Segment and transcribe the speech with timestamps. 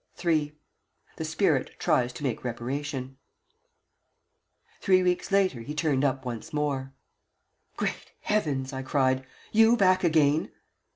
[0.25, 0.51] III
[1.17, 3.17] THE SPIRIT TRIES TO MAKE REPARATION
[4.79, 6.95] Three weeks later he turned up once more.
[7.77, 10.49] "Great Heavens!" I cried; "you back again?"